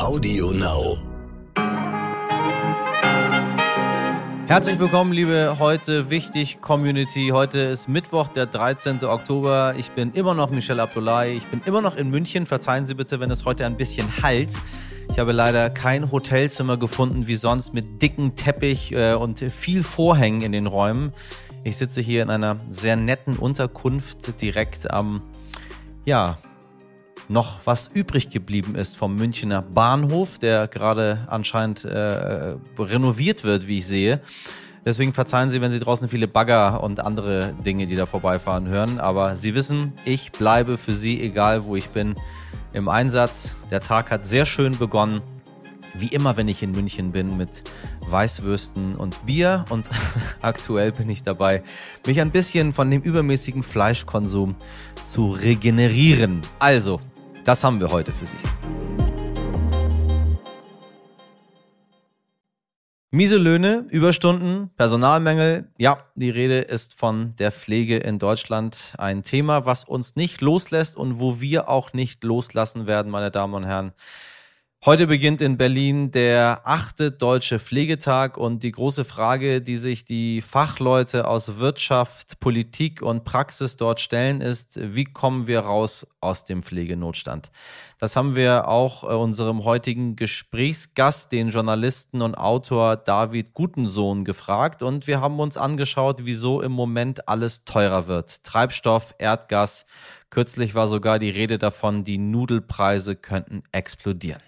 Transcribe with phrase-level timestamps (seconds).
[0.00, 0.96] Audio Now.
[4.46, 7.28] Herzlich willkommen, liebe heute wichtig Community.
[7.34, 9.04] Heute ist Mittwoch, der 13.
[9.04, 9.74] Oktober.
[9.76, 11.36] Ich bin immer noch Michel Abdullahi.
[11.36, 12.46] Ich bin immer noch in München.
[12.46, 14.48] Verzeihen Sie bitte, wenn es heute ein bisschen halt.
[15.12, 20.40] Ich habe leider kein Hotelzimmer gefunden wie sonst mit dicken Teppich äh, und viel Vorhängen
[20.40, 21.10] in den Räumen.
[21.62, 25.20] Ich sitze hier in einer sehr netten Unterkunft direkt am,
[26.06, 26.38] ja,
[27.30, 33.78] noch was übrig geblieben ist vom Münchner Bahnhof, der gerade anscheinend äh, renoviert wird, wie
[33.78, 34.20] ich sehe.
[34.84, 38.98] Deswegen verzeihen Sie, wenn Sie draußen viele Bagger und andere Dinge, die da vorbeifahren, hören.
[38.98, 42.14] Aber Sie wissen, ich bleibe für Sie, egal wo ich bin,
[42.72, 43.54] im Einsatz.
[43.70, 45.20] Der Tag hat sehr schön begonnen.
[45.94, 47.48] Wie immer, wenn ich in München bin, mit
[48.08, 49.66] Weißwürsten und Bier.
[49.68, 49.88] Und
[50.40, 51.62] aktuell bin ich dabei,
[52.06, 54.56] mich ein bisschen von dem übermäßigen Fleischkonsum
[55.04, 56.40] zu regenerieren.
[56.58, 57.00] Also,
[57.44, 58.36] das haben wir heute für Sie.
[63.12, 65.68] Miese Löhne, Überstunden, Personalmängel.
[65.78, 68.94] Ja, die Rede ist von der Pflege in Deutschland.
[68.98, 73.54] Ein Thema, was uns nicht loslässt und wo wir auch nicht loslassen werden, meine Damen
[73.54, 73.92] und Herren.
[74.86, 80.40] Heute beginnt in Berlin der achte Deutsche Pflegetag und die große Frage, die sich die
[80.40, 86.62] Fachleute aus Wirtschaft, Politik und Praxis dort stellen, ist, wie kommen wir raus aus dem
[86.62, 87.50] Pflegenotstand?
[87.98, 94.82] Das haben wir auch äh, unserem heutigen Gesprächsgast, den Journalisten und Autor David Gutensohn, gefragt
[94.82, 98.44] und wir haben uns angeschaut, wieso im Moment alles teurer wird.
[98.44, 99.84] Treibstoff, Erdgas.
[100.30, 104.40] Kürzlich war sogar die Rede davon, die Nudelpreise könnten explodieren.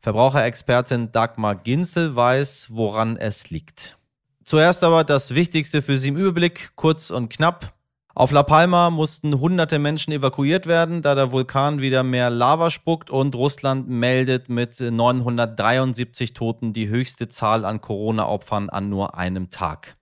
[0.00, 3.96] Verbraucherexpertin Dagmar Ginzel weiß, woran es liegt.
[4.44, 7.74] Zuerst aber das Wichtigste für Sie im Überblick, kurz und knapp.
[8.14, 13.10] Auf La Palma mussten hunderte Menschen evakuiert werden, da der Vulkan wieder mehr Lava spuckt
[13.10, 19.96] und Russland meldet mit 973 Toten die höchste Zahl an Corona-Opfern an nur einem Tag.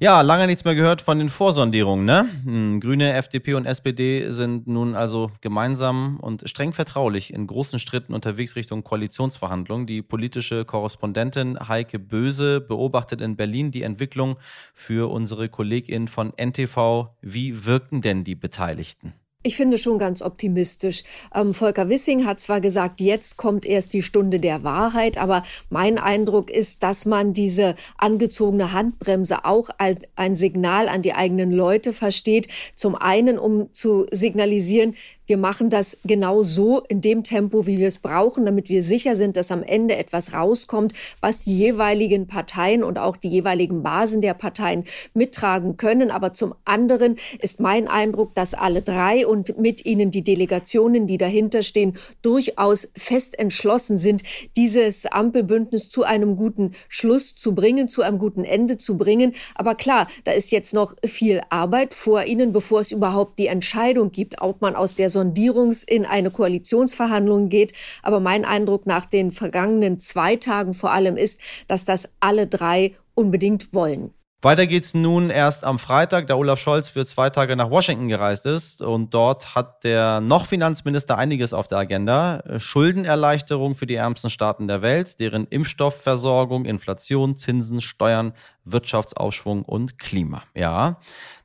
[0.00, 2.04] Ja, lange nichts mehr gehört von den Vorsondierungen.
[2.04, 2.28] Ne?
[2.44, 8.14] Hm, Grüne, FDP und SPD sind nun also gemeinsam und streng vertraulich in großen Schritten
[8.14, 9.88] unterwegs Richtung Koalitionsverhandlungen.
[9.88, 14.36] Die politische Korrespondentin Heike Böse beobachtet in Berlin die Entwicklung
[14.72, 17.08] für unsere Kollegin von NTV.
[17.20, 19.14] Wie wirken denn die Beteiligten?
[19.44, 21.04] Ich finde schon ganz optimistisch.
[21.32, 25.96] Ähm, Volker Wissing hat zwar gesagt, jetzt kommt erst die Stunde der Wahrheit, aber mein
[25.96, 31.92] Eindruck ist, dass man diese angezogene Handbremse auch als ein Signal an die eigenen Leute
[31.92, 32.48] versteht.
[32.74, 34.96] Zum einen, um zu signalisieren,
[35.28, 39.14] wir machen das genau so in dem Tempo, wie wir es brauchen, damit wir sicher
[39.14, 44.22] sind, dass am Ende etwas rauskommt, was die jeweiligen Parteien und auch die jeweiligen Basen
[44.22, 46.10] der Parteien mittragen können.
[46.10, 51.18] Aber zum anderen ist mein Eindruck, dass alle drei und mit ihnen die Delegationen, die
[51.18, 54.22] dahinter stehen, durchaus fest entschlossen sind,
[54.56, 59.34] dieses Ampelbündnis zu einem guten Schluss zu bringen, zu einem guten Ende zu bringen.
[59.54, 64.10] Aber klar, da ist jetzt noch viel Arbeit vor ihnen, bevor es überhaupt die Entscheidung
[64.10, 67.72] gibt, ob man aus der Sondierungs in eine Koalitionsverhandlung geht.
[68.02, 72.94] Aber mein Eindruck nach den vergangenen zwei Tagen vor allem ist, dass das alle drei
[73.14, 74.12] unbedingt wollen.
[74.40, 78.46] Weiter geht's nun erst am Freitag, da Olaf Scholz für zwei Tage nach Washington gereist
[78.46, 78.82] ist.
[78.82, 82.44] Und dort hat der noch Finanzminister einiges auf der Agenda.
[82.56, 88.32] Schuldenerleichterung für die ärmsten Staaten der Welt, deren Impfstoffversorgung, Inflation, Zinsen, Steuern,
[88.72, 90.42] Wirtschaftsaufschwung und Klima.
[90.54, 90.98] Ja,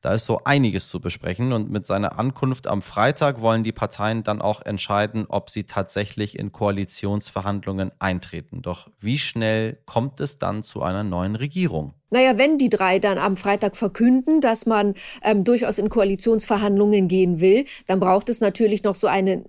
[0.03, 4.23] da ist so einiges zu besprechen und mit seiner Ankunft am Freitag wollen die Parteien
[4.23, 8.61] dann auch entscheiden, ob sie tatsächlich in Koalitionsverhandlungen eintreten.
[8.61, 11.93] Doch wie schnell kommt es dann zu einer neuen Regierung?
[12.13, 17.39] Naja, wenn die drei dann am Freitag verkünden, dass man ähm, durchaus in Koalitionsverhandlungen gehen
[17.39, 19.45] will, dann braucht es natürlich noch so einen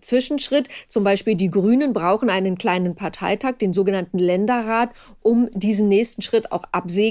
[0.00, 0.68] Zwischenschritt.
[0.88, 4.90] Zum Beispiel die Grünen brauchen einen kleinen Parteitag, den sogenannten Länderrat,
[5.22, 6.64] um diesen nächsten Schritt auch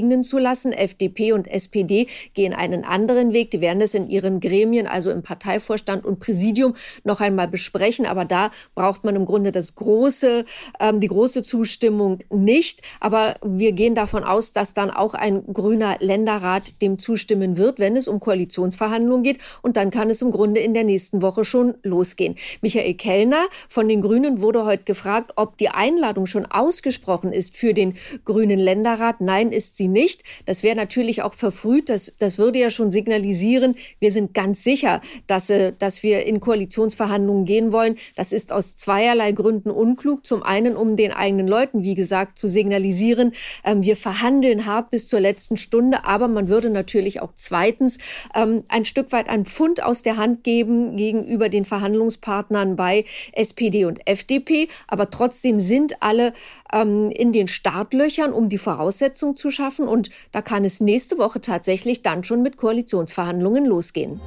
[0.07, 0.71] absegnen zu lassen.
[0.71, 3.51] FDP und SPD gehen einen anderen Weg.
[3.51, 8.05] Die werden das in ihren Gremien, also im Parteivorstand und Präsidium, noch einmal besprechen.
[8.05, 10.45] Aber da braucht man im Grunde das große,
[10.79, 12.81] ähm, die große Zustimmung nicht.
[12.99, 17.95] Aber wir gehen davon aus, dass dann auch ein grüner Länderrat dem zustimmen wird, wenn
[17.95, 19.39] es um Koalitionsverhandlungen geht.
[19.61, 22.35] Und dann kann es im Grunde in der nächsten Woche schon losgehen.
[22.61, 27.73] Michael Kellner von den Grünen wurde heute gefragt, ob die Einladung schon ausgesprochen ist für
[27.73, 27.95] den
[28.25, 29.21] grünen Länderrat.
[29.21, 30.23] Nein, ist sie nicht nicht.
[30.45, 31.89] Das wäre natürlich auch verfrüht.
[31.89, 36.39] Das, das würde ja schon signalisieren, wir sind ganz sicher, dass, äh, dass wir in
[36.39, 37.97] Koalitionsverhandlungen gehen wollen.
[38.15, 40.25] Das ist aus zweierlei Gründen unklug.
[40.25, 43.33] Zum einen, um den eigenen Leuten, wie gesagt, zu signalisieren,
[43.63, 47.97] ähm, wir verhandeln hart bis zur letzten Stunde, aber man würde natürlich auch zweitens
[48.35, 53.85] ähm, ein Stück weit ein Pfund aus der Hand geben gegenüber den Verhandlungspartnern bei SPD
[53.85, 54.67] und FDP.
[54.87, 56.33] Aber trotzdem sind alle
[56.73, 59.87] ähm, in den Startlöchern, um die Voraussetzungen zu schaffen.
[59.87, 64.19] Und da kann es nächste Woche tatsächlich dann schon mit Koalitionsverhandlungen losgehen.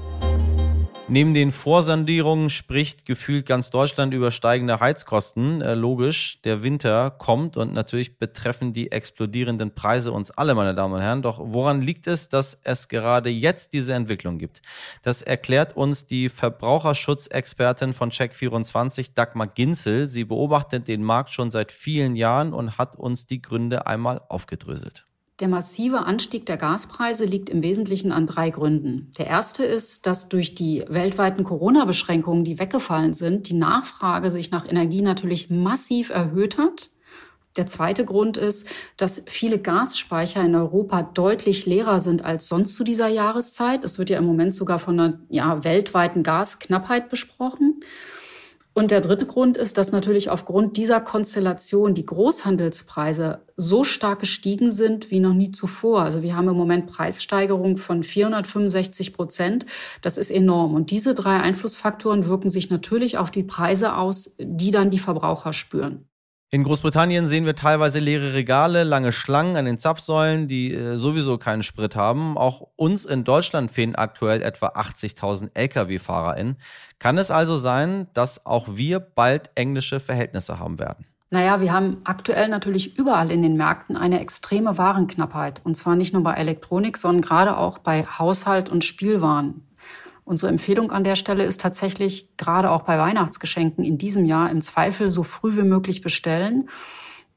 [1.12, 5.60] Neben den Vorsandierungen spricht gefühlt ganz Deutschland über steigende Heizkosten.
[5.60, 10.94] Äh, logisch, der Winter kommt und natürlich betreffen die explodierenden Preise uns alle, meine Damen
[10.94, 11.22] und Herren.
[11.22, 14.62] Doch woran liegt es, dass es gerade jetzt diese Entwicklung gibt?
[15.02, 20.06] Das erklärt uns die Verbraucherschutzexpertin von Check24, Dagmar Ginzel.
[20.06, 25.09] Sie beobachtet den Markt schon seit vielen Jahren und hat uns die Gründe einmal aufgedröselt.
[25.40, 29.10] Der massive Anstieg der Gaspreise liegt im Wesentlichen an drei Gründen.
[29.16, 34.68] Der erste ist, dass durch die weltweiten Corona-Beschränkungen, die weggefallen sind, die Nachfrage sich nach
[34.68, 36.90] Energie natürlich massiv erhöht hat.
[37.56, 42.84] Der zweite Grund ist, dass viele Gasspeicher in Europa deutlich leerer sind als sonst zu
[42.84, 43.82] dieser Jahreszeit.
[43.82, 47.80] Es wird ja im Moment sogar von einer ja, weltweiten Gasknappheit besprochen.
[48.80, 54.70] Und der dritte Grund ist, dass natürlich aufgrund dieser Konstellation die Großhandelspreise so stark gestiegen
[54.70, 56.00] sind wie noch nie zuvor.
[56.00, 59.66] Also wir haben im Moment Preissteigerungen von 465 Prozent.
[60.00, 60.72] Das ist enorm.
[60.72, 65.52] Und diese drei Einflussfaktoren wirken sich natürlich auf die Preise aus, die dann die Verbraucher
[65.52, 66.09] spüren.
[66.52, 71.38] In Großbritannien sehen wir teilweise leere Regale, lange Schlangen an den Zapfsäulen, die äh, sowieso
[71.38, 72.36] keinen Sprit haben.
[72.36, 76.56] Auch uns in Deutschland fehlen aktuell etwa 80.000 Lkw-FahrerInnen.
[76.98, 81.06] Kann es also sein, dass auch wir bald englische Verhältnisse haben werden?
[81.30, 85.60] Naja, wir haben aktuell natürlich überall in den Märkten eine extreme Warenknappheit.
[85.62, 89.62] Und zwar nicht nur bei Elektronik, sondern gerade auch bei Haushalt und Spielwaren.
[90.30, 94.60] Unsere Empfehlung an der Stelle ist tatsächlich, gerade auch bei Weihnachtsgeschenken in diesem Jahr im
[94.60, 96.68] Zweifel so früh wie möglich bestellen.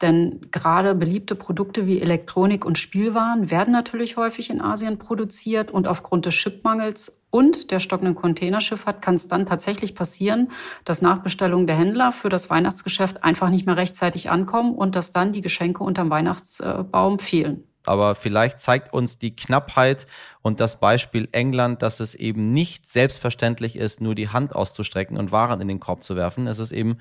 [0.04, 5.88] Denn gerade beliebte Produkte wie Elektronik und Spielwaren werden natürlich häufig in Asien produziert und
[5.88, 10.52] aufgrund des Chipmangels und der stockenden Containerschifffahrt kann es dann tatsächlich passieren,
[10.86, 15.34] dass Nachbestellungen der Händler für das Weihnachtsgeschäft einfach nicht mehr rechtzeitig ankommen und dass dann
[15.34, 17.64] die Geschenke unterm Weihnachtsbaum fehlen.
[17.86, 20.08] Aber vielleicht zeigt uns die Knappheit
[20.42, 25.32] und das Beispiel England, dass es eben nicht selbstverständlich ist, nur die Hand auszustrecken und
[25.32, 26.48] Waren in den Korb zu werfen.
[26.48, 26.98] Es ist eben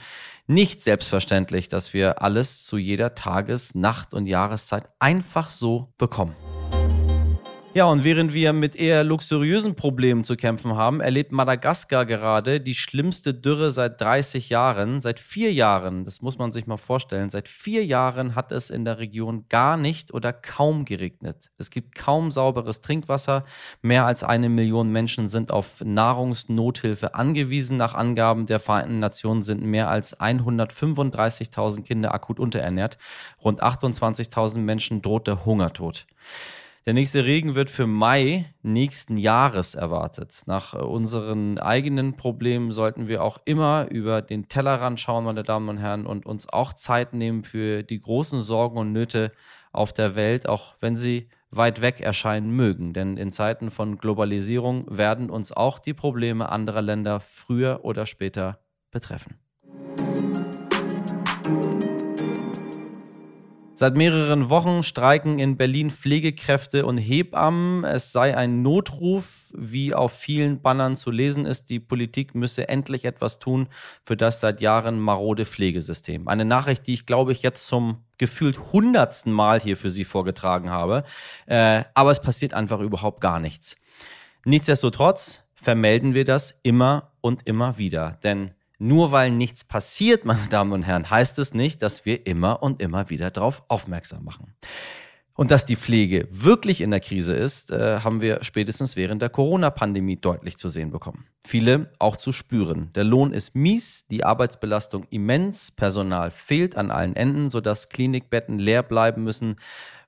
[0.47, 6.37] nicht selbstverständlich, dass wir alles zu jeder Tages-, Nacht- und Jahreszeit einfach so bekommen.
[7.75, 12.75] Ja, und während wir mit eher luxuriösen Problemen zu kämpfen haben, erlebt Madagaskar gerade die
[12.75, 15.01] schlimmste Dürre seit 30 Jahren.
[15.01, 18.85] Seit vier Jahren, das muss man sich mal vorstellen, seit vier Jahren hat es in
[18.85, 21.51] der Region gar nicht oder kaum geregnet.
[21.57, 23.47] Es gibt kaum sauberes Trinkwasser.
[23.81, 27.79] Mehr als eine Million Menschen sind auf Nahrungsnothilfe angewiesen.
[27.79, 32.99] Nach Angaben der Vereinten Nationen sind mehr als 135.000 Kinder akut unterernährt.
[33.43, 36.05] Rund 28.000 Menschen droht der Hungertod.
[36.85, 40.43] Der nächste Regen wird für Mai nächsten Jahres erwartet.
[40.47, 45.69] Nach äh, unseren eigenen Problemen sollten wir auch immer über den Tellerrand schauen, meine Damen
[45.69, 49.31] und Herren, und uns auch Zeit nehmen für die großen Sorgen und Nöte
[49.71, 52.95] auf der Welt, auch wenn sie weit weg erscheinen mögen.
[52.95, 58.59] Denn in Zeiten von Globalisierung werden uns auch die Probleme anderer Länder früher oder später
[58.91, 59.39] betreffen.
[63.83, 67.83] Seit mehreren Wochen streiken in Berlin Pflegekräfte und Hebammen.
[67.83, 71.69] Es sei ein Notruf, wie auf vielen Bannern zu lesen ist.
[71.69, 73.67] Die Politik müsse endlich etwas tun
[74.05, 76.29] für das seit Jahren marode Pflegesystem.
[76.29, 80.71] Eine Nachricht, die ich, glaube ich, jetzt zum gefühlt hundertsten Mal hier für Sie vorgetragen
[80.71, 81.03] habe.
[81.47, 83.77] Äh, aber es passiert einfach überhaupt gar nichts.
[84.45, 88.17] Nichtsdestotrotz vermelden wir das immer und immer wieder.
[88.23, 92.63] Denn nur weil nichts passiert, meine Damen und Herren, heißt es nicht, dass wir immer
[92.63, 94.55] und immer wieder darauf aufmerksam machen.
[95.35, 99.31] Und dass die Pflege wirklich in der Krise ist, äh, haben wir spätestens während der
[99.31, 101.27] Corona-Pandemie deutlich zu sehen bekommen.
[101.41, 102.91] Viele auch zu spüren.
[102.95, 108.83] Der Lohn ist mies, die Arbeitsbelastung immens, Personal fehlt an allen Enden, sodass Klinikbetten leer
[108.83, 109.57] bleiben müssen,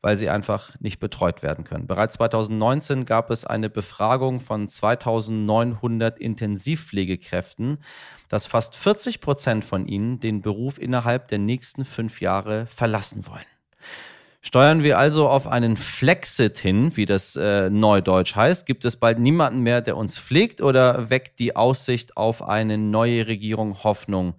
[0.02, 1.87] weil sie einfach nicht betreut werden können.
[1.87, 7.78] Bereits 2019 gab es eine Befragung von 2900 Intensivpflegekräften,
[8.28, 13.47] dass fast 40 Prozent von ihnen den Beruf innerhalb der nächsten fünf Jahre verlassen wollen.
[14.47, 18.67] Steuern wir also auf einen Flexit hin, wie das äh, neudeutsch heißt?
[18.67, 23.27] Gibt es bald niemanden mehr, der uns pflegt oder weckt die Aussicht auf eine neue
[23.27, 24.35] Regierung Hoffnung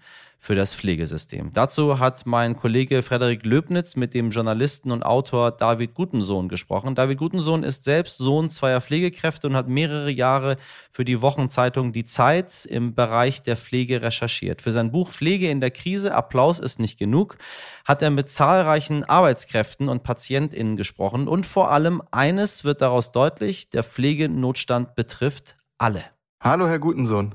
[0.46, 1.52] für das Pflegesystem.
[1.54, 6.94] Dazu hat mein Kollege Frederik Löbnitz mit dem Journalisten und Autor David Gutensohn gesprochen.
[6.94, 10.58] David Gutensohn ist selbst Sohn zweier Pflegekräfte und hat mehrere Jahre
[10.92, 14.62] für die Wochenzeitung Die Zeit im Bereich der Pflege recherchiert.
[14.62, 17.40] Für sein Buch Pflege in der Krise, Applaus ist nicht genug,
[17.84, 23.72] hat er mit zahlreichen Arbeitskräften und PatientInnen gesprochen und vor allem eines wird daraus deutlich,
[23.72, 26.04] der Pflegenotstand betrifft alle.
[26.40, 27.34] Hallo, Herr Gutensohn.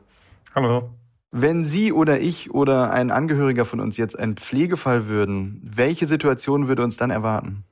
[0.55, 0.91] Hallo.
[1.33, 6.67] Wenn Sie oder ich oder ein Angehöriger von uns jetzt ein Pflegefall würden, welche Situation
[6.67, 7.65] würde uns dann erwarten?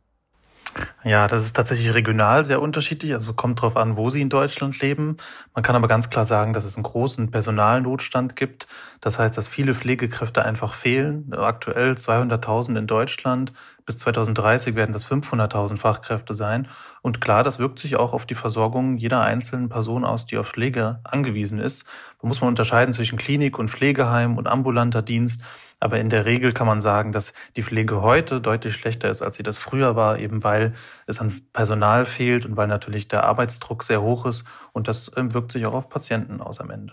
[1.05, 3.15] Ja, das ist tatsächlich regional sehr unterschiedlich.
[3.15, 5.17] Also kommt drauf an, wo Sie in Deutschland leben.
[5.55, 8.69] Man kann aber ganz klar sagen, dass es einen großen Personalnotstand gibt.
[9.01, 11.33] Das heißt, dass viele Pflegekräfte einfach fehlen.
[11.33, 13.53] Aktuell 200.000 in Deutschland.
[13.89, 16.69] Bis 2030 werden das 500.000 Fachkräfte sein.
[17.01, 20.49] Und klar, das wirkt sich auch auf die Versorgung jeder einzelnen Person aus, die auf
[20.49, 21.87] Pflege angewiesen ist.
[22.21, 25.41] Da muss man unterscheiden zwischen Klinik und Pflegeheim und ambulanter Dienst.
[25.81, 29.37] Aber in der Regel kann man sagen, dass die Pflege heute deutlich schlechter ist, als
[29.37, 30.75] sie das früher war, eben weil
[31.07, 34.45] es an Personal fehlt und weil natürlich der Arbeitsdruck sehr hoch ist.
[34.75, 36.93] Und das ähm, wirkt sich auch auf Patienten aus am Ende.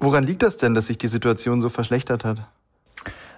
[0.00, 2.44] Woran liegt das denn, dass sich die Situation so verschlechtert hat?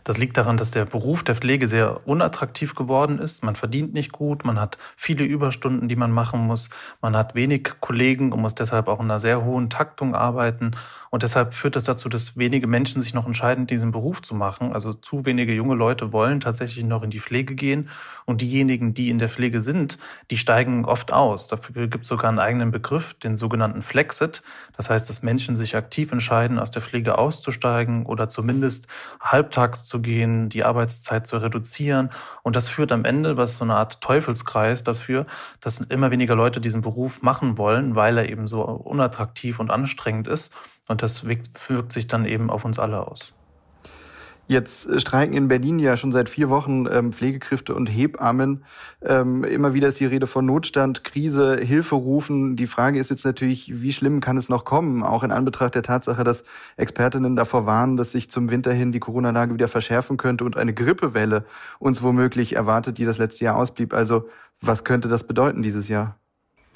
[0.05, 3.43] Das liegt daran, dass der Beruf der Pflege sehr unattraktiv geworden ist.
[3.43, 6.69] Man verdient nicht gut, man hat viele Überstunden, die man machen muss,
[7.01, 10.73] man hat wenig Kollegen und muss deshalb auch in einer sehr hohen Taktung arbeiten.
[11.09, 14.73] Und deshalb führt das dazu, dass wenige Menschen sich noch entscheiden, diesen Beruf zu machen.
[14.73, 17.89] Also zu wenige junge Leute wollen tatsächlich noch in die Pflege gehen.
[18.27, 19.97] Und diejenigen, die in der Pflege sind,
[20.31, 21.47] die steigen oft aus.
[21.47, 24.43] Dafür gibt es sogar einen eigenen Begriff, den sogenannten Flexit.
[24.77, 28.89] Das heißt, dass Menschen sich aktiv entscheiden, aus der Pflege auszusteigen oder zumindest
[29.21, 32.11] halbtags zu gehen, die Arbeitszeit zu reduzieren.
[32.43, 35.27] Und das führt am Ende, was so eine Art Teufelskreis dafür,
[35.61, 40.29] dass immer weniger Leute diesen Beruf machen wollen, weil er eben so unattraktiv und anstrengend
[40.29, 40.53] ist.
[40.89, 43.33] Und das wirkt, wirkt sich dann eben auf uns alle aus.
[44.47, 48.65] Jetzt äh, streiken in Berlin ja schon seit vier Wochen ähm, Pflegekräfte und Hebammen.
[49.03, 52.57] Ähm, immer wieder ist die Rede von Notstand, Krise, Hilfe rufen.
[52.57, 55.03] Die Frage ist jetzt natürlich, wie schlimm kann es noch kommen?
[55.03, 56.45] Auch in Anbetracht der Tatsache, dass
[56.77, 60.75] Expertinnen davor warnen, dass sich zum Winter hin die Corona-Lage wieder verschärfen könnte und eine
[60.75, 61.45] Grippewelle
[61.79, 63.95] uns womöglich erwartet, die das letzte Jahr ausblieb.
[63.95, 64.29] Also
[64.61, 66.19] was könnte das bedeuten dieses Jahr?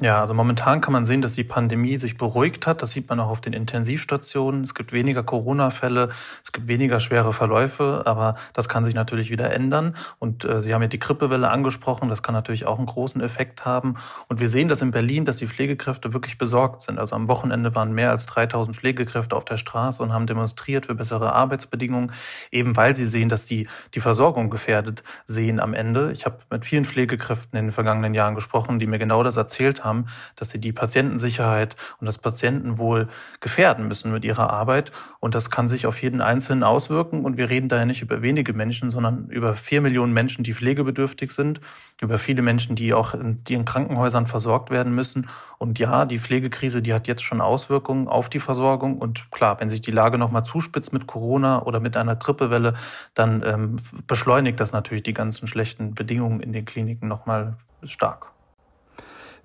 [0.00, 2.82] Ja, also momentan kann man sehen, dass die Pandemie sich beruhigt hat.
[2.82, 4.62] Das sieht man auch auf den Intensivstationen.
[4.62, 9.50] Es gibt weniger Corona-Fälle, es gibt weniger schwere Verläufe, aber das kann sich natürlich wieder
[9.50, 9.96] ändern.
[10.20, 13.64] Und äh, Sie haben ja die Grippewelle angesprochen, das kann natürlich auch einen großen Effekt
[13.64, 13.96] haben.
[14.28, 17.00] Und wir sehen das in Berlin, dass die Pflegekräfte wirklich besorgt sind.
[17.00, 20.94] Also am Wochenende waren mehr als 3000 Pflegekräfte auf der Straße und haben demonstriert für
[20.94, 22.12] bessere Arbeitsbedingungen,
[22.52, 26.12] eben weil sie sehen, dass sie die Versorgung gefährdet sehen am Ende.
[26.12, 29.82] Ich habe mit vielen Pflegekräften in den vergangenen Jahren gesprochen, die mir genau das erzählt
[29.82, 33.08] haben haben, dass sie die Patientensicherheit und das Patientenwohl
[33.40, 34.92] gefährden müssen mit ihrer Arbeit.
[35.18, 37.24] Und das kann sich auf jeden Einzelnen auswirken.
[37.24, 40.54] Und wir reden da ja nicht über wenige Menschen, sondern über vier Millionen Menschen, die
[40.54, 41.60] pflegebedürftig sind,
[42.00, 45.28] über viele Menschen, die auch in, die in Krankenhäusern versorgt werden müssen.
[45.58, 48.98] Und ja, die Pflegekrise, die hat jetzt schon Auswirkungen auf die Versorgung.
[48.98, 52.74] Und klar, wenn sich die Lage nochmal zuspitzt mit Corona oder mit einer Grippewelle,
[53.14, 53.76] dann ähm,
[54.06, 58.37] beschleunigt das natürlich die ganzen schlechten Bedingungen in den Kliniken nochmal stark.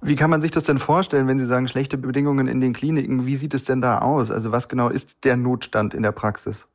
[0.06, 3.26] Wie kann man sich das denn vorstellen, wenn Sie sagen, schlechte Bedingungen in den Kliniken?
[3.26, 4.32] Wie sieht es denn da aus?
[4.32, 6.68] Also was genau ist der Notstand in der Praxis?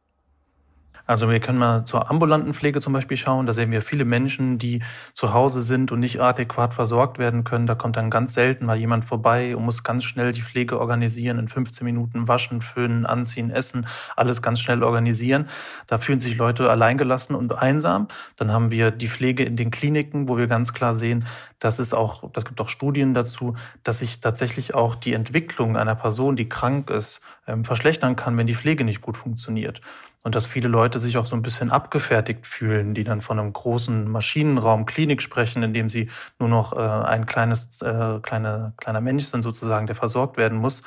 [1.09, 3.47] Also wir können mal zur ambulanten Pflege zum Beispiel schauen.
[3.47, 4.83] Da sehen wir viele Menschen, die
[5.15, 7.67] zu Hause sind und nicht adäquat versorgt werden können.
[7.67, 11.39] Da kommt dann ganz selten mal jemand vorbei und muss ganz schnell die Pflege organisieren,
[11.39, 13.87] in 15 Minuten waschen, föhnen, anziehen, essen,
[14.17, 15.49] alles ganz schnell organisieren.
[15.87, 18.09] Da fühlen sich Leute alleingelassen und einsam.
[18.37, 21.25] Dann haben wir die Pflege in den Kliniken, wo wir ganz klar sehen,
[21.59, 25.95] dass es auch, das gibt auch Studien dazu, dass sich tatsächlich auch die Entwicklung einer
[25.95, 29.81] Person, die krank ist, ähm, verschlechtern kann, wenn die Pflege nicht gut funktioniert.
[30.29, 33.51] Und dass viele Leute sich auch so ein bisschen abgefertigt fühlen, die dann von einem
[33.51, 39.01] großen Maschinenraum Klinik sprechen, in dem sie nur noch äh, ein kleines, äh, kleine, kleiner
[39.01, 40.83] Mensch sind sozusagen, der versorgt werden muss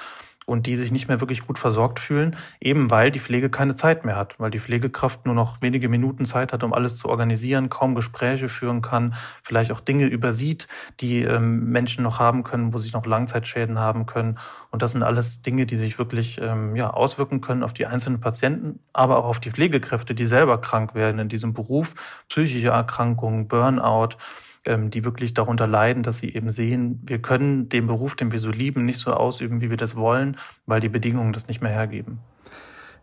[0.51, 4.03] und die sich nicht mehr wirklich gut versorgt fühlen, eben weil die Pflege keine Zeit
[4.05, 7.69] mehr hat, weil die Pflegekraft nur noch wenige Minuten Zeit hat, um alles zu organisieren,
[7.69, 10.67] kaum Gespräche führen kann, vielleicht auch Dinge übersieht,
[10.99, 14.39] die ähm, Menschen noch haben können, wo sie noch Langzeitschäden haben können.
[14.71, 18.19] Und das sind alles Dinge, die sich wirklich ähm, ja, auswirken können auf die einzelnen
[18.19, 21.95] Patienten, aber auch auf die Pflegekräfte, die selber krank werden in diesem Beruf,
[22.27, 24.17] psychische Erkrankungen, Burnout.
[24.63, 28.37] Ähm, die wirklich darunter leiden, dass sie eben sehen, wir können den Beruf, den wir
[28.37, 30.37] so lieben, nicht so ausüben, wie wir das wollen,
[30.67, 32.19] weil die Bedingungen das nicht mehr hergeben.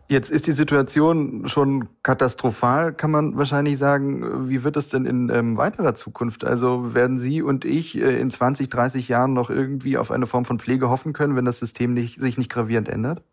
[0.06, 4.48] Jetzt ist die Situation schon katastrophal, kann man wahrscheinlich sagen.
[4.48, 6.44] Wie wird es denn in ähm, weiterer Zukunft?
[6.44, 10.44] Also werden Sie und ich äh, in 20, 30 Jahren noch irgendwie auf eine Form
[10.44, 13.24] von Pflege hoffen können, wenn das System nicht, sich nicht gravierend ändert?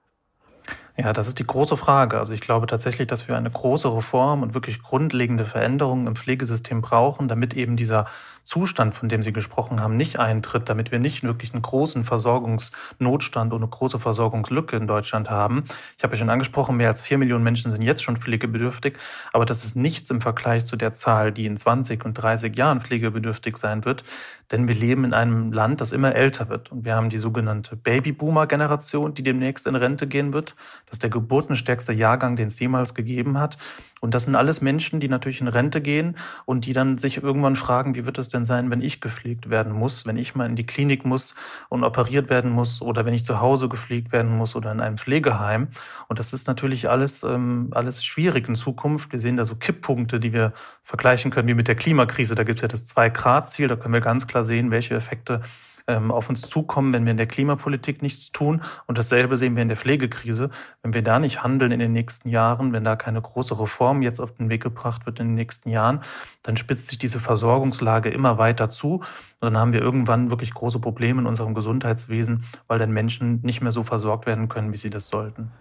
[0.98, 2.20] Ja, das ist die große Frage.
[2.20, 6.82] Also ich glaube tatsächlich, dass wir eine große Reform und wirklich grundlegende Veränderungen im Pflegesystem
[6.82, 8.06] brauchen, damit eben dieser
[8.46, 13.52] Zustand, von dem Sie gesprochen haben, nicht eintritt, damit wir nicht wirklich einen großen Versorgungsnotstand
[13.52, 15.66] und eine große Versorgungslücke in Deutschland haben.
[15.98, 18.98] Ich habe ja schon angesprochen, mehr als vier Millionen Menschen sind jetzt schon pflegebedürftig,
[19.34, 22.80] aber das ist nichts im Vergleich zu der Zahl, die in 20 und 30 Jahren
[22.80, 24.04] pflegebedürftig sein wird.
[24.52, 26.72] Denn wir leben in einem Land, das immer älter wird.
[26.72, 30.56] Und wir haben die sogenannte Babyboomer-Generation, die demnächst in Rente gehen wird.
[30.86, 33.58] Das ist der geburtenstärkste Jahrgang, den es jemals gegeben hat.
[34.02, 36.16] Und das sind alles Menschen, die natürlich in Rente gehen
[36.46, 39.74] und die dann sich irgendwann fragen, wie wird es denn sein, wenn ich gepflegt werden
[39.74, 41.34] muss, wenn ich mal in die Klinik muss
[41.70, 44.98] und operiert werden muss oder wenn ich zu Hause gepflegt werden muss oder in einem
[44.98, 45.70] Pflegeheim.
[46.08, 49.12] Und das ist natürlich alles, ähm, alles schwierig in Zukunft.
[49.12, 52.36] Wir sehen da so Kipppunkte, die wir vergleichen können wie mit der Klimakrise.
[52.36, 55.42] Da gibt es ja das Zwei-Grad-Ziel, da können wir ganz klar sehen, welche Effekte
[55.88, 58.62] ähm, auf uns zukommen, wenn wir in der Klimapolitik nichts tun.
[58.88, 60.50] Und dasselbe sehen wir in der Pflegekrise.
[60.82, 64.20] Wenn wir da nicht handeln in den nächsten Jahren, wenn da keine große Reform jetzt
[64.20, 66.02] auf den Weg gebracht wird in den nächsten Jahren,
[66.44, 68.96] dann spitzt sich diese Versorgungslage immer weiter zu.
[68.96, 69.04] Und
[69.42, 73.72] dann haben wir irgendwann wirklich große Probleme in unserem Gesundheitswesen, weil dann Menschen nicht mehr
[73.72, 75.52] so versorgt werden können, wie sie das sollten.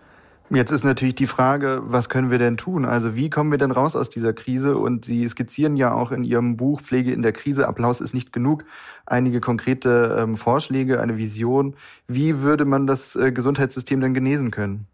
[0.50, 2.84] Jetzt ist natürlich die Frage, was können wir denn tun?
[2.84, 4.76] Also wie kommen wir denn raus aus dieser Krise?
[4.76, 8.30] Und Sie skizzieren ja auch in Ihrem Buch Pflege in der Krise, Applaus ist nicht
[8.30, 8.64] genug,
[9.06, 11.76] einige konkrete ähm, Vorschläge, eine Vision.
[12.08, 14.86] Wie würde man das äh, Gesundheitssystem denn genesen können?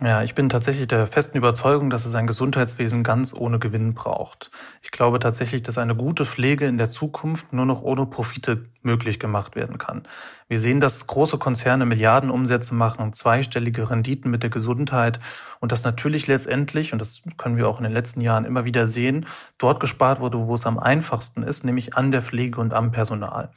[0.00, 4.52] Ja, ich bin tatsächlich der festen Überzeugung, dass es ein Gesundheitswesen ganz ohne Gewinn braucht.
[4.80, 9.18] Ich glaube tatsächlich, dass eine gute Pflege in der Zukunft nur noch ohne Profite möglich
[9.18, 10.06] gemacht werden kann.
[10.46, 15.18] Wir sehen, dass große Konzerne Milliardenumsätze machen, zweistellige Renditen mit der Gesundheit
[15.58, 18.86] und dass natürlich letztendlich, und das können wir auch in den letzten Jahren immer wieder
[18.86, 19.26] sehen,
[19.58, 23.50] dort gespart wurde, wo es am einfachsten ist, nämlich an der Pflege und am Personal.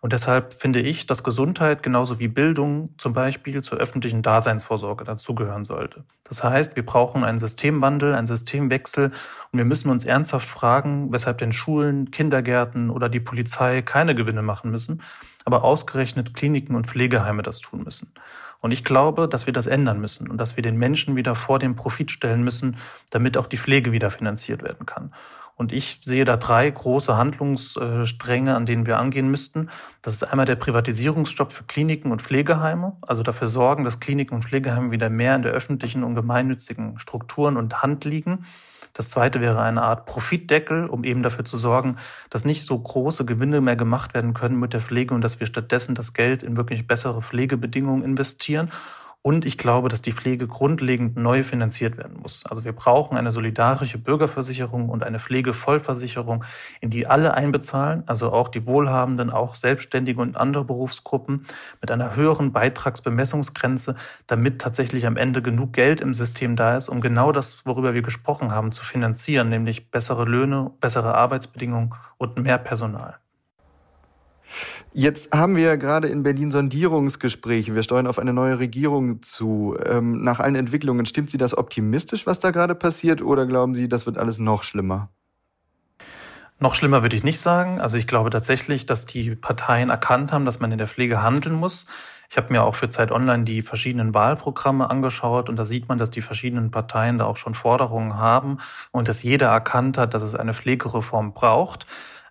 [0.00, 5.64] Und deshalb finde ich, dass Gesundheit genauso wie Bildung zum Beispiel zur öffentlichen Daseinsvorsorge dazugehören
[5.64, 6.04] sollte.
[6.24, 9.12] Das heißt, wir brauchen einen Systemwandel, einen Systemwechsel
[9.52, 14.40] und wir müssen uns ernsthaft fragen, weshalb denn Schulen, Kindergärten oder die Polizei keine Gewinne
[14.40, 15.02] machen müssen,
[15.44, 18.12] aber ausgerechnet Kliniken und Pflegeheime das tun müssen.
[18.60, 21.58] Und ich glaube, dass wir das ändern müssen und dass wir den Menschen wieder vor
[21.58, 22.76] den Profit stellen müssen,
[23.10, 25.12] damit auch die Pflege wieder finanziert werden kann.
[25.60, 29.68] Und ich sehe da drei große Handlungsstränge, an denen wir angehen müssten.
[30.00, 34.46] Das ist einmal der Privatisierungsstopp für Kliniken und Pflegeheime, also dafür sorgen, dass Kliniken und
[34.46, 38.46] Pflegeheime wieder mehr in der öffentlichen und gemeinnützigen Strukturen und Hand liegen.
[38.94, 41.96] Das zweite wäre eine Art Profitdeckel, um eben dafür zu sorgen,
[42.30, 45.46] dass nicht so große Gewinne mehr gemacht werden können mit der Pflege und dass wir
[45.46, 48.70] stattdessen das Geld in wirklich bessere Pflegebedingungen investieren.
[49.22, 52.46] Und ich glaube, dass die Pflege grundlegend neu finanziert werden muss.
[52.46, 56.42] Also wir brauchen eine solidarische Bürgerversicherung und eine Pflegevollversicherung,
[56.80, 61.44] in die alle einbezahlen, also auch die Wohlhabenden, auch Selbstständige und andere Berufsgruppen
[61.82, 63.94] mit einer höheren Beitragsbemessungsgrenze,
[64.26, 68.02] damit tatsächlich am Ende genug Geld im System da ist, um genau das, worüber wir
[68.02, 73.18] gesprochen haben, zu finanzieren, nämlich bessere Löhne, bessere Arbeitsbedingungen und mehr Personal.
[74.92, 77.74] Jetzt haben wir ja gerade in Berlin Sondierungsgespräche.
[77.74, 79.76] Wir steuern auf eine neue Regierung zu.
[79.84, 83.88] Ähm, nach allen Entwicklungen, stimmt Sie das optimistisch, was da gerade passiert, oder glauben Sie,
[83.88, 85.10] das wird alles noch schlimmer?
[86.58, 87.80] Noch schlimmer würde ich nicht sagen.
[87.80, 91.54] Also ich glaube tatsächlich, dass die Parteien erkannt haben, dass man in der Pflege handeln
[91.54, 91.86] muss.
[92.28, 95.96] Ich habe mir auch für Zeit Online die verschiedenen Wahlprogramme angeschaut und da sieht man,
[95.96, 98.58] dass die verschiedenen Parteien da auch schon Forderungen haben
[98.92, 101.86] und dass jeder erkannt hat, dass es eine Pflegereform braucht.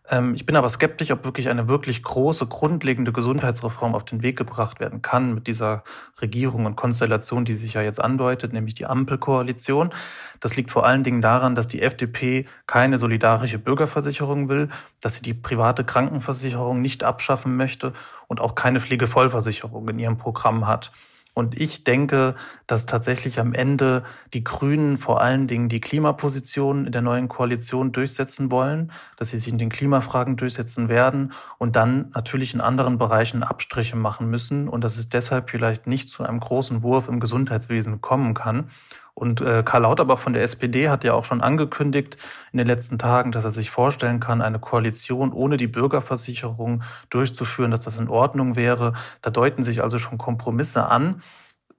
[0.09, 4.37] Ähm, ich bin aber skeptisch, ob wirklich eine wirklich große, grundlegende Gesundheitsreform auf den Weg
[4.37, 5.83] gebracht werden kann mit dieser
[6.21, 9.93] Regierung und Konstellation, die sich ja jetzt andeutet, nämlich die Ampelkoalition.
[10.39, 14.69] Das liegt vor allen Dingen daran, dass die FDP keine solidarische Bürgerversicherung will,
[14.99, 17.93] dass sie die private Krankenversicherung nicht abschaffen möchte
[18.27, 20.91] und auch keine Pflegevollversicherung in ihrem Programm hat.
[21.33, 22.35] Und ich denke,
[22.67, 27.91] dass tatsächlich am Ende die Grünen vor allen Dingen die Klimaposition in der neuen Koalition
[27.91, 32.97] durchsetzen wollen, dass sie sich in den Klimafragen durchsetzen werden und dann natürlich in anderen
[32.97, 37.19] Bereichen Abstriche machen müssen und dass es deshalb vielleicht nicht zu einem großen Wurf im
[37.19, 38.69] Gesundheitswesen kommen kann.
[39.19, 42.15] Und äh, Karl Lauterbach von der SPD hat ja auch schon angekündigt
[42.53, 47.69] in den letzten Tagen, dass er sich vorstellen kann, eine Koalition ohne die Bürgerversicherung durchzuführen,
[47.69, 48.93] dass das in Ordnung wäre.
[49.21, 51.21] Da deuten sich also schon Kompromisse an.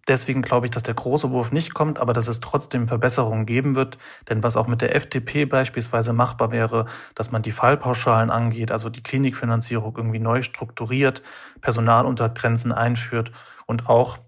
[0.07, 3.75] Deswegen glaube ich, dass der große Wurf nicht kommt, aber dass es trotzdem Verbesserungen geben
[3.75, 3.97] wird.
[4.29, 8.91] Denn was auch mit der FDP beispielsweise machbar wäre, dass man die Fallpauschalen angeht, also
[8.91, 11.23] die Klinikfinanzierung irgendwie neu strukturiert,
[11.63, 13.33] Personaluntergrenzen einführt
[13.65, 14.19] und auch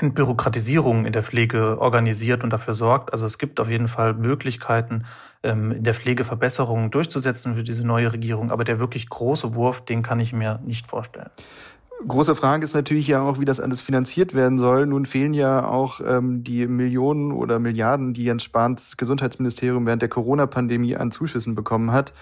[0.00, 3.12] Entbürokratisierung in der Pflege organisiert und dafür sorgt.
[3.12, 5.04] Also es gibt auf jeden Fall Möglichkeiten,
[5.42, 8.50] ähm, in der Pflege Verbesserungen durchzusetzen für diese neue Regierung.
[8.50, 11.30] Aber der wirklich große Wurf, den kann ich mir nicht vorstellen.
[12.06, 14.86] Große Frage ist natürlich ja auch, wie das alles finanziert werden soll.
[14.86, 20.08] Nun fehlen ja auch ähm, die Millionen oder Milliarden, die Jens Spahns Gesundheitsministerium während der
[20.08, 22.12] Corona-Pandemie an Zuschüssen bekommen hat.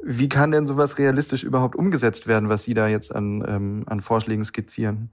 [0.00, 4.00] Wie kann denn sowas realistisch überhaupt umgesetzt werden, was Sie da jetzt an, ähm, an
[4.00, 5.10] Vorschlägen skizzieren?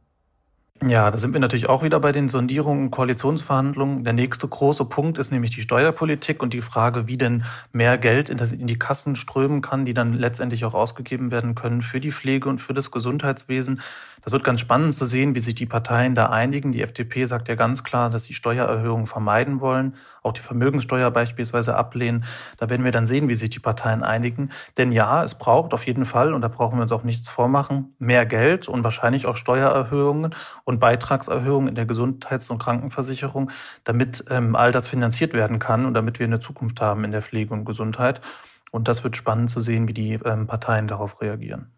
[0.88, 4.04] Ja, da sind wir natürlich auch wieder bei den Sondierungen und Koalitionsverhandlungen.
[4.04, 8.32] Der nächste große Punkt ist nämlich die Steuerpolitik und die Frage, wie denn mehr Geld
[8.32, 12.50] in, die Kassen strömen kann, die dann letztendlich auch ausgegeben werden können für die Pflege
[12.50, 13.82] und für das Gesundheitswesen.
[14.24, 16.72] Das wird ganz spannend zu sehen, wie sich die Parteien da einigen.
[16.72, 21.76] Die FDP sagt ja ganz klar, dass sie Steuererhöhungen vermeiden wollen, auch die Vermögenssteuer beispielsweise
[21.76, 22.26] ablehnen.
[22.58, 24.52] Da werden wir dann sehen, wie sich die Parteien einigen.
[24.78, 27.96] Denn ja, es braucht auf jeden Fall, und da brauchen wir uns auch nichts vormachen,
[27.98, 33.50] mehr Geld und wahrscheinlich auch Steuererhöhungen und Beitragserhöhungen in der Gesundheits- und Krankenversicherung,
[33.84, 37.22] damit ähm, all das finanziert werden kann und damit wir eine Zukunft haben in der
[37.24, 38.22] Pflege und Gesundheit.
[38.72, 41.72] Und das wird spannend zu sehen, wie die ähm, Parteien darauf reagieren.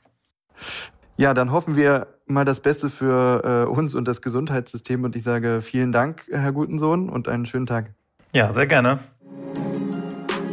[1.17, 5.03] Ja, dann hoffen wir mal das Beste für äh, uns und das Gesundheitssystem.
[5.03, 7.93] Und ich sage vielen Dank, Herr Gutensohn, und einen schönen Tag.
[8.31, 8.99] Ja, sehr gerne.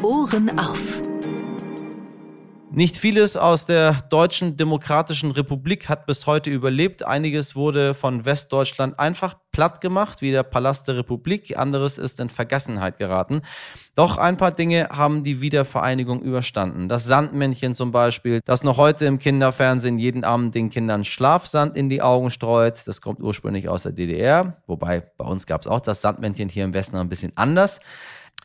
[0.03, 1.10] Ohren auf.
[2.73, 7.05] Nicht vieles aus der Deutschen Demokratischen Republik hat bis heute überlebt.
[7.05, 11.59] Einiges wurde von Westdeutschland einfach platt gemacht, wie der Palast der Republik.
[11.59, 13.43] Anderes ist in Vergessenheit geraten.
[13.97, 16.89] Doch ein paar Dinge haben die Wiedervereinigung überstanden.
[16.89, 21.91] Das Sandmännchen zum Beispiel, das noch heute im Kinderfernsehen jeden Abend den Kindern Schlafsand in
[21.91, 22.87] die Augen streut.
[22.87, 24.59] Das kommt ursprünglich aus der DDR.
[24.69, 27.81] Wobei bei uns gab es auch das Sandmännchen hier im Westen ein bisschen anders.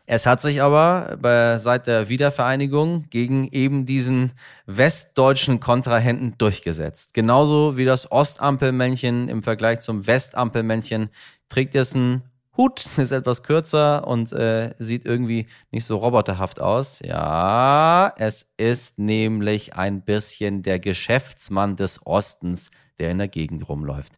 [0.07, 4.33] Es hat sich aber bei, seit der Wiedervereinigung gegen eben diesen
[4.67, 7.13] westdeutschen Kontrahenten durchgesetzt.
[7.13, 11.09] Genauso wie das Ostampelmännchen im Vergleich zum Westampelmännchen
[11.49, 12.23] trägt es einen
[12.57, 16.99] Hut, ist etwas kürzer und äh, sieht irgendwie nicht so roboterhaft aus.
[16.99, 24.13] Ja, es ist nämlich ein bisschen der Geschäftsmann des Ostens, der in der Gegend rumläuft.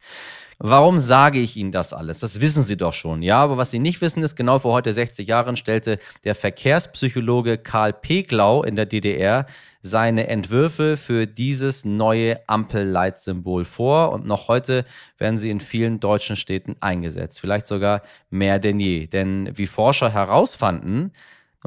[0.59, 2.19] Warum sage ich Ihnen das alles?
[2.19, 3.37] Das wissen Sie doch schon, ja.
[3.37, 7.93] Aber was Sie nicht wissen, ist, genau vor heute 60 Jahren stellte der Verkehrspsychologe Karl
[7.93, 9.45] Peglau in der DDR
[9.83, 14.11] seine Entwürfe für dieses neue Ampelleitsymbol vor.
[14.11, 14.83] Und noch heute
[15.19, 17.39] werden sie in vielen deutschen Städten eingesetzt.
[17.39, 19.05] Vielleicht sogar mehr denn je.
[19.05, 21.11] Denn wie Forscher herausfanden,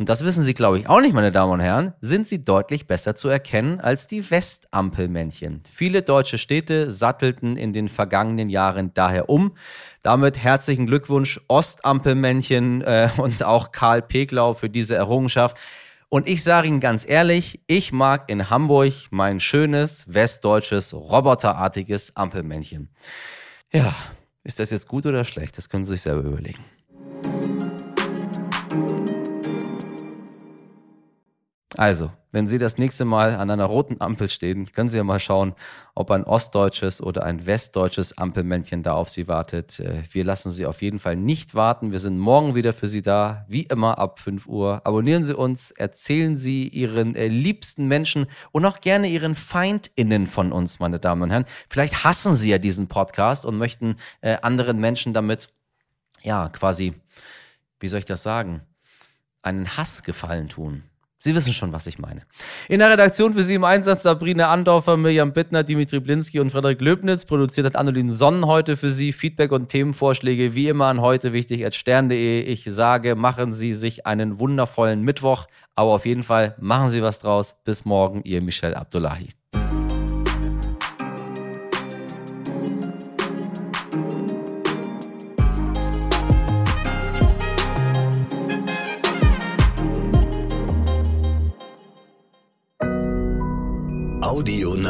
[0.01, 2.87] und das wissen Sie, glaube ich, auch nicht, meine Damen und Herren, sind sie deutlich
[2.87, 5.63] besser zu erkennen als die Westampelmännchen.
[5.71, 9.53] Viele deutsche Städte sattelten in den vergangenen Jahren daher um.
[10.03, 15.59] Damit herzlichen Glückwunsch Ostampelmännchen äh, und auch Karl Peglau für diese Errungenschaft.
[16.09, 22.89] Und ich sage Ihnen ganz ehrlich, ich mag in Hamburg mein schönes, westdeutsches, roboterartiges Ampelmännchen.
[23.71, 23.95] Ja,
[24.45, 25.59] ist das jetzt gut oder schlecht?
[25.59, 26.65] Das können Sie sich selber überlegen.
[31.77, 35.21] Also, wenn Sie das nächste Mal an einer roten Ampel stehen, können Sie ja mal
[35.21, 35.55] schauen,
[35.95, 39.79] ob ein ostdeutsches oder ein westdeutsches Ampelmännchen da auf Sie wartet.
[39.79, 41.93] Äh, wir lassen Sie auf jeden Fall nicht warten.
[41.93, 44.81] Wir sind morgen wieder für Sie da, wie immer ab 5 Uhr.
[44.85, 50.51] Abonnieren Sie uns, erzählen Sie Ihren äh, liebsten Menschen und auch gerne Ihren FeindInnen von
[50.51, 51.47] uns, meine Damen und Herren.
[51.69, 55.51] Vielleicht hassen Sie ja diesen Podcast und möchten äh, anderen Menschen damit,
[56.23, 56.95] ja, quasi,
[57.79, 58.63] wie soll ich das sagen,
[59.43, 60.83] einen Hass gefallen tun.
[61.23, 62.23] Sie wissen schon, was ich meine.
[62.69, 66.81] In der Redaktion für Sie im Einsatz Sabrina Andorfer, Mirjam Bittner, Dimitri Blinski und Frederik
[66.81, 67.27] Löbnitz.
[67.27, 69.13] Produziert hat Annolin Sonnen heute für Sie.
[69.13, 72.41] Feedback und Themenvorschläge wie immer an heute wichtig at stern.de.
[72.41, 75.47] Ich sage, machen Sie sich einen wundervollen Mittwoch.
[75.75, 77.55] Aber auf jeden Fall machen Sie was draus.
[77.65, 79.29] Bis morgen, Ihr Michel Abdullahi.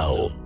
[0.00, 0.39] Now.